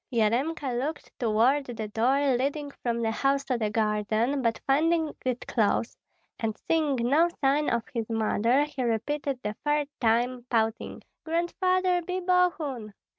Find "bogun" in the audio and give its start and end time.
12.19-12.95